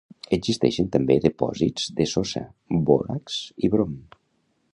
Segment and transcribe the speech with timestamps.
[0.35, 2.45] Existeixen també depòsits de sosa,
[2.89, 3.97] bòrax i brom.